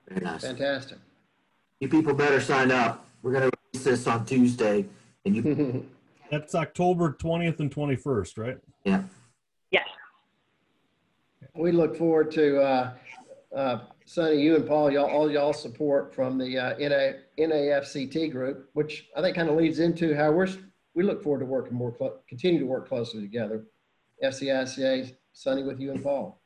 [0.07, 0.41] Very nice.
[0.41, 0.97] Fantastic.
[1.79, 3.05] You people better sign up.
[3.21, 4.85] We're gonna release this on Tuesday
[5.25, 5.85] and you,
[6.31, 8.57] That's October 20th and 21st, right?
[8.83, 9.03] yeah.
[9.71, 9.87] Yes.
[11.55, 12.93] We look forward to, uh,
[13.55, 18.69] uh, Sonny, you and Paul, y'all, all y'all support from the, uh, NA, NAFCT group,
[18.73, 20.47] which I think kind of leads into how we're
[20.95, 21.95] we look forward to working more,
[22.27, 23.65] continue to work closely together.
[24.23, 26.41] FCICA, Sonny with you and Paul.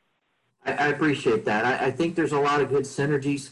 [0.65, 1.63] I, I appreciate that.
[1.63, 3.51] I, I think there's a lot of good synergies.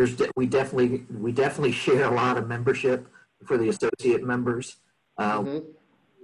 [0.00, 3.06] There's, de- we definitely, we definitely share a lot of membership
[3.44, 4.76] for the associate members.
[5.18, 5.64] Uh, Mhm.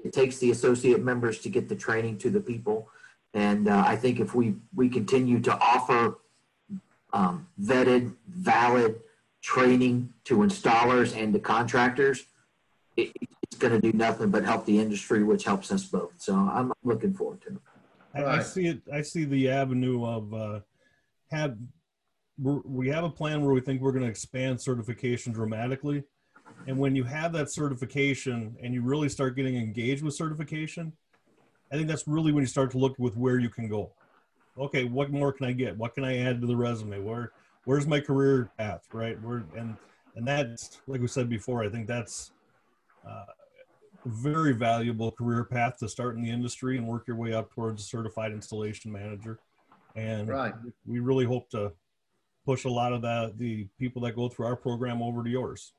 [0.03, 2.89] it takes the associate members to get the training to the people.
[3.35, 6.17] And uh, I think if we, we continue to offer
[7.13, 9.03] um, vetted, valid
[9.43, 12.25] training to installers and to contractors,
[12.97, 13.13] it,
[13.43, 16.15] it's going to do nothing but help the industry, which helps us both.
[16.17, 17.59] So I'm looking forward to it.
[18.15, 18.81] I, I see it.
[18.91, 20.61] I see the avenue of uh,
[21.31, 21.67] have we're,
[22.39, 26.05] we have a plan where we think we're going to expand certification dramatically,
[26.67, 30.93] and when you have that certification and you really start getting engaged with certification,
[31.73, 33.93] I think that's really when you start to look with where you can go.
[34.59, 35.77] Okay, what more can I get?
[35.77, 37.01] What can I add to the resume?
[37.01, 37.33] Where
[37.65, 38.87] where's my career path?
[38.93, 39.21] Right?
[39.23, 39.77] Where and
[40.15, 41.63] and that's like we said before.
[41.63, 42.33] I think that's
[43.07, 43.25] uh,
[44.05, 47.53] a very valuable career path to start in the industry and work your way up
[47.53, 49.39] towards a certified installation manager.
[49.95, 50.55] And Right.
[50.87, 51.73] we really hope to
[52.47, 55.73] push a lot of the the people that go through our program over to yours.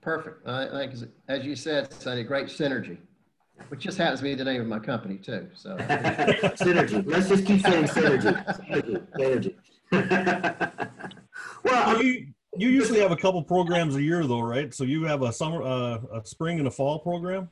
[0.00, 0.46] Perfect.
[0.46, 2.98] I I think, as you said, Sonny, great synergy,
[3.68, 5.48] which just happens to be the name of my company too.
[5.54, 7.06] So synergy.
[7.06, 8.34] Let's just keep saying synergy.
[8.68, 9.54] Synergy.
[9.92, 10.90] synergy.
[11.64, 14.74] well, So you you usually have a couple programs a year though, right?
[14.74, 17.48] So you have a summer, uh, a spring and a fall program.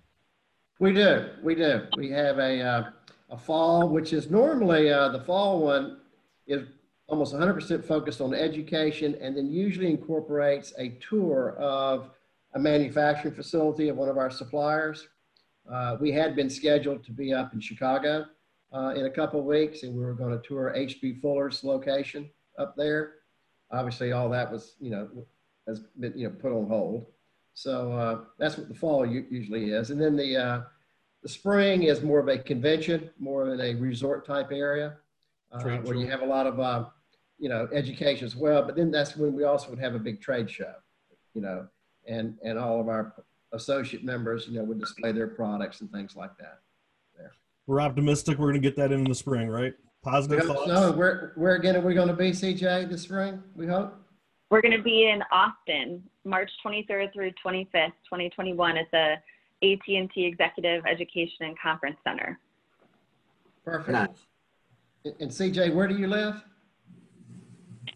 [0.81, 1.87] we do, we do.
[1.97, 2.91] We have a, uh,
[3.31, 5.99] a fall, which is normally, uh, the fall one
[6.47, 6.63] is
[7.09, 12.11] almost 100% focused on education and then usually incorporates a tour of
[12.55, 15.09] a manufacturing facility of one of our suppliers.
[15.71, 18.25] Uh, we had been scheduled to be up in Chicago
[18.73, 22.29] uh, in a couple of weeks, and we were going to tour HB Fuller's location
[22.59, 23.15] up there.
[23.71, 25.09] Obviously, all that was, you know,
[25.67, 27.07] has been, you know, put on hold.
[27.55, 30.61] So uh, that's what the fall usually is, and then the uh,
[31.23, 34.97] the spring is more of a convention, more of a resort type area,
[35.51, 36.85] uh, where you have a lot of, uh,
[37.39, 38.63] you know, education as well.
[38.63, 40.73] But then that's when we also would have a big trade show,
[41.35, 41.67] you know,
[42.07, 43.15] and and all of our
[43.53, 46.61] associate members, you know, would display their products and things like that.
[47.17, 47.33] There.
[47.67, 48.39] We're optimistic.
[48.39, 49.75] We're going to get that in the spring, right?
[50.03, 50.71] Positive hope thoughts.
[50.71, 50.93] so.
[50.93, 53.43] Where where again are we going to be, CJ, this spring?
[53.55, 53.95] We hope.
[54.51, 59.15] We're going to be in Austin, March 23rd through 25th, 2021 at the
[59.65, 62.39] AT&T Executive Education and Conference Center.
[63.65, 63.89] Perfect.
[63.91, 64.09] nice.
[65.05, 66.45] And- And CJ, where do you live?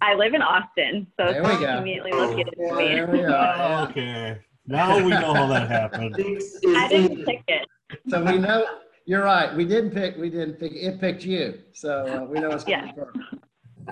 [0.00, 1.74] I live in Austin, so There it's we go.
[1.76, 2.88] conveniently located Well, for me.
[2.88, 4.38] there we Oh, okay.
[4.66, 6.14] Now we know how that happened.
[6.76, 7.66] I didn't pick it.
[8.08, 8.64] So we know,
[9.06, 9.54] you're right.
[9.54, 11.58] We didn't pick, we didn't pick, it picked you.
[11.72, 13.38] So uh, we know it's going to be.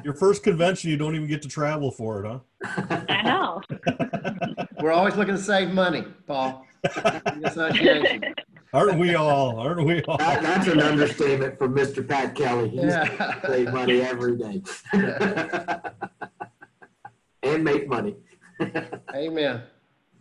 [0.04, 2.28] Your first convention, you don't even get to travel for it,
[2.66, 2.98] huh?
[3.08, 3.60] I know.
[4.80, 6.64] We're always looking to save money, Paul.
[8.72, 8.98] The association.
[8.98, 9.58] Aren't we all?
[9.58, 10.16] Aren't we all?
[10.18, 12.06] That, that's an understatement from Mr.
[12.06, 12.68] Pat Kelly.
[12.70, 13.40] He's Yeah.
[13.46, 14.62] save money every day.
[17.42, 18.16] and make money.
[19.14, 19.62] Amen.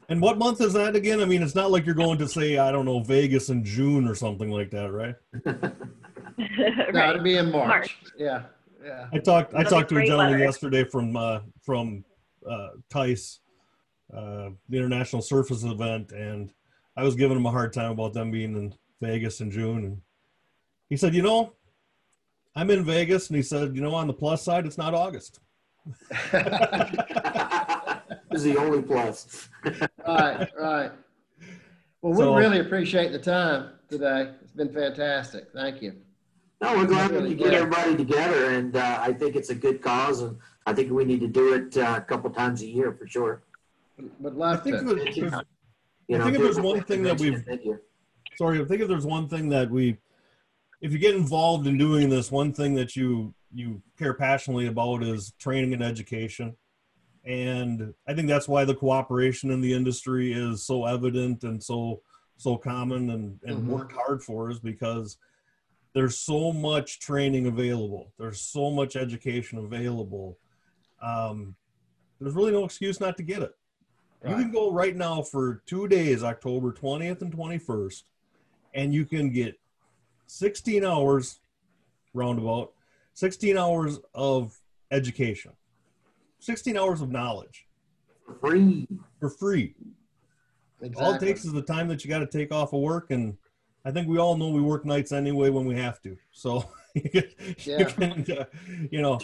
[0.09, 1.19] And what month is that again?
[1.19, 4.07] I mean, it's not like you're going to say, I don't know, Vegas in June
[4.07, 5.15] or something like that, right?
[6.39, 6.45] No,
[6.93, 7.09] right.
[7.09, 7.67] it'll be in March.
[7.67, 7.97] March.
[8.15, 8.43] Yeah,
[8.85, 9.07] yeah.
[9.11, 9.55] I talked.
[9.55, 10.43] I That'll be talked to a gentleman weather.
[10.43, 12.05] yesterday from uh, from
[12.47, 13.39] uh, TISE,
[14.15, 16.51] uh, the International Surface event, and
[16.97, 20.01] I was giving him a hard time about them being in Vegas in June, and
[20.89, 21.53] he said, "You know,
[22.55, 25.39] I'm in Vegas," and he said, "You know, on the plus side, it's not August."
[28.33, 29.47] is the only plus.
[30.07, 30.91] Right, right.
[32.01, 34.31] Well, we So- really appreciate the time today.
[34.41, 35.47] It's been fantastic.
[35.53, 35.95] Thank you.
[36.61, 37.53] No, we're glad Really to get glad.
[37.55, 41.19] everybody together, and uh, I think it's a good cause, and I think we need
[41.19, 43.43] to do it uh, a couple times a year for sure.
[44.19, 45.45] Would I love think to.
[46.07, 47.43] You I think if there's one thing that we've-
[48.37, 49.97] sorry, I think if there's one thing that we,
[50.81, 55.01] if you get involved in doing this, one thing that you you care passionately about
[55.03, 56.55] is training and education,
[57.23, 62.01] and I think that's why the cooperation in the industry is so evident and so
[62.37, 63.65] so common and and Mhm.
[63.67, 65.17] worked hard for is because
[65.93, 68.11] there's so much training available.
[68.19, 70.37] There's so much education available.
[71.01, 71.55] Um,
[72.19, 73.55] there's really no excuse not to get it.
[74.25, 78.03] You can go right now for two days, October 20th and 21st,
[78.73, 79.59] and you can get
[80.25, 81.39] 16 hours
[82.13, 82.73] roundabout,
[83.13, 84.59] 16 hours of
[84.91, 85.51] education,
[86.39, 87.67] 16 hours of knowledge
[88.41, 88.87] Free.
[89.19, 89.75] for free.
[90.95, 93.37] All it takes is the time that you got to take off of work, and
[93.85, 96.17] I think we all know we work nights anyway when we have to.
[96.31, 97.23] So, you can,
[97.65, 97.79] Yeah.
[97.79, 98.45] you, can, uh,
[98.91, 99.19] you know,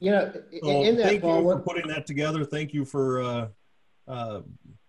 [0.00, 0.32] You know,
[0.62, 2.44] so in that, thank Paul, you for putting that together.
[2.44, 3.48] Thank you for uh,
[4.08, 4.40] uh,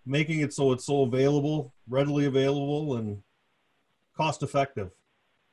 [0.06, 3.22] making it so it's so available, readily available, and
[4.16, 4.90] cost effective.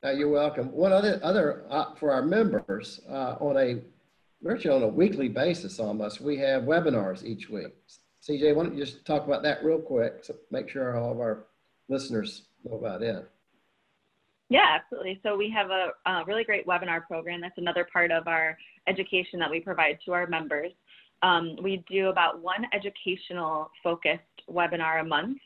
[0.04, 0.72] uh, you're welcome.
[0.72, 3.80] One other, other, uh, for our members, uh, on a,
[4.42, 7.74] virtually on a weekly basis almost, we have webinars each week.
[8.22, 10.24] CJ, why don't you just talk about that real quick?
[10.24, 11.46] So make sure all of our
[11.88, 13.28] listeners know about it.
[14.50, 15.20] Yeah, absolutely.
[15.22, 17.40] So we have a, a really great webinar program.
[17.40, 18.56] That's another part of our
[18.86, 20.72] education that we provide to our members.
[21.22, 25.38] Um, we do about one educational focused webinar a month,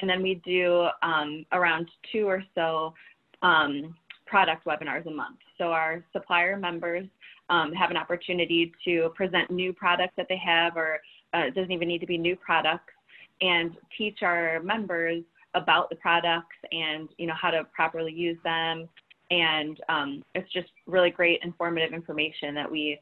[0.00, 2.94] and then we do um, around two or so
[3.42, 3.94] um,
[4.26, 5.38] product webinars a month.
[5.58, 7.06] So our supplier members
[7.48, 11.00] um, have an opportunity to present new products that they have, or
[11.34, 12.92] uh, it doesn't even need to be new products,
[13.40, 15.22] and teach our members
[15.54, 18.88] about the products and you know how to properly use them
[19.30, 22.98] and um, it's just really great informative information that we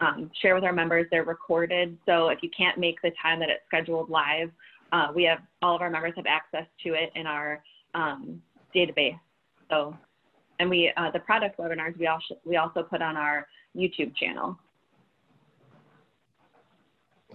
[0.00, 1.06] um, share with our members.
[1.10, 1.96] They're recorded.
[2.06, 4.50] So if you can't make the time that it's scheduled live
[4.92, 7.62] uh, we have all of our members have access to it in our
[7.94, 8.42] um,
[8.74, 9.18] database.
[9.70, 9.96] So
[10.58, 13.46] and we uh, the product webinars we also we also put on our
[13.76, 14.58] youtube channel.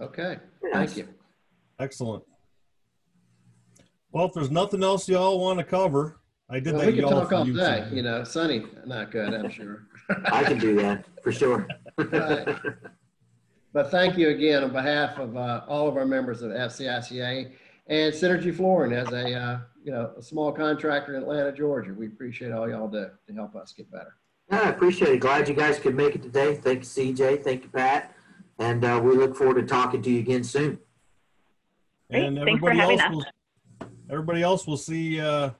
[0.00, 0.38] Okay,
[0.72, 1.08] thank you.
[1.78, 2.22] Excellent.
[4.12, 6.18] Well, if there's nothing else y'all want to cover,
[6.48, 7.54] I did Well, that we could talk all you.
[7.54, 7.96] day, too.
[7.96, 9.86] you know, Sonny, not good, I'm sure.
[10.26, 11.66] I can do that for sure.
[11.98, 12.56] Right.
[13.72, 17.50] But thank you again on behalf of uh, all of our members of FCICA
[17.88, 21.92] and Synergy Flooring as a, uh, you know, a small contractor in Atlanta, Georgia.
[21.92, 24.14] We appreciate all y'all do to help us get better.
[24.50, 25.18] Yeah, I appreciate it.
[25.18, 26.54] Glad you guys could make it today.
[26.54, 27.42] Thank you, CJ.
[27.42, 28.14] Thank you, Pat.
[28.58, 30.78] And uh, we look forward to talking to you again soon.
[32.10, 32.24] Great.
[32.24, 33.26] And Thanks for everybody having else
[33.80, 35.50] will, everybody else will see uh,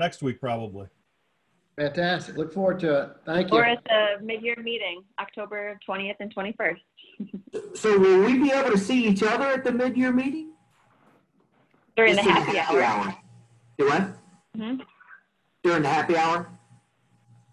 [0.00, 0.88] next week probably.
[1.78, 2.36] Fantastic.
[2.36, 3.10] Look forward to it.
[3.24, 3.58] Thank you.
[3.58, 6.80] or at the mid-year meeting october 20th and 21st
[7.76, 10.48] So will we be able to see each other at the mid-year meeting?
[11.96, 13.14] during the Just happy hour
[13.78, 14.02] Do what?
[14.56, 14.80] Mhm.
[15.62, 16.48] During the happy hour?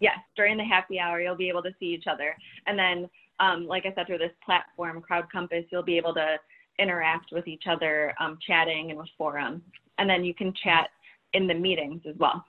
[0.00, 2.34] Yes, during the happy hour, you'll be able to see each other.
[2.66, 6.38] And then, um, like I said, through this platform, CrowdCompass, you'll be able to
[6.78, 9.62] interact with each other, um, chatting and with forum.
[9.98, 10.90] And then you can chat
[11.32, 12.44] in the meetings as well.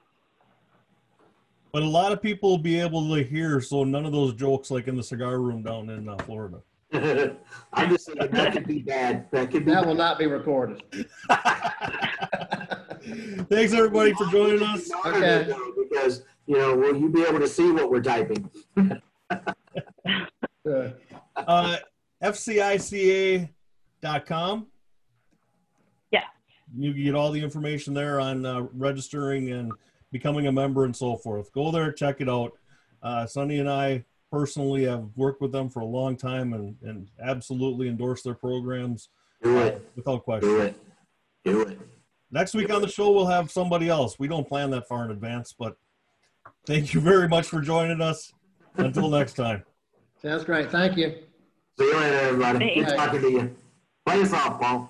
[1.71, 4.71] But a lot of people will be able to hear, so none of those jokes
[4.71, 6.61] like in the cigar room down in uh, Florida.
[6.93, 9.29] I'm just saying that could be bad.
[9.31, 9.71] That could be.
[9.71, 10.81] That will not be recorded.
[13.49, 14.89] Thanks everybody for joining us.
[15.05, 15.53] Okay.
[15.77, 18.49] Because, you know, will you be able to see what we're typing?
[20.65, 20.95] Good.
[21.35, 21.77] Uh,
[22.23, 23.47] FCICA.com.
[26.77, 26.87] Yeah.
[26.87, 29.71] You can get all the information there on uh, registering and
[30.11, 31.51] becoming a member and so forth.
[31.53, 32.51] Go there, check it out.
[33.01, 37.07] Uh, Sonny and I personally have worked with them for a long time and, and
[37.23, 39.09] absolutely endorse their programs
[39.41, 40.49] Do it, without question.
[40.49, 40.75] do it,
[41.45, 41.79] do it.
[42.31, 44.19] Next week on the show, we'll have somebody else.
[44.19, 45.77] We don't plan that far in advance, but
[46.67, 48.31] thank you very much for joining us.
[48.75, 49.63] Until next time.
[50.21, 50.71] Sounds great.
[50.71, 51.15] Thank you.
[51.77, 52.75] See you later, everybody.
[52.75, 52.93] Good Thanks.
[52.93, 53.55] talking to you.
[54.05, 54.89] Play softball.